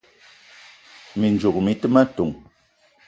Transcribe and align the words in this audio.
Mi 1.17 1.27
ndzouk 1.33 1.57
mi 1.65 1.73
te 1.81 1.87
ma 1.93 2.03
ton: 2.15 2.31